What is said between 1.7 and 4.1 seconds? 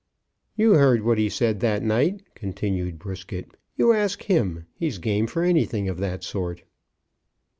night," continued Brisket. "You